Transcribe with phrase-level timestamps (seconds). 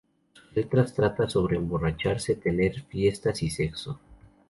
[0.33, 3.99] Sus letras tratan sobre emborracharse, tener fiestas y sexo.